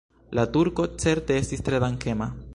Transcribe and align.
La 0.37 0.45
turko 0.55 0.85
certe 1.03 1.39
estis 1.43 1.65
tre 1.69 1.83
dankema. 1.87 2.31